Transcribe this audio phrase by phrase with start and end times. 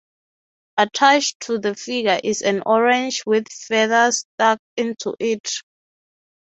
[0.77, 5.47] Attached to the figure is an orange with feathers stuck into it.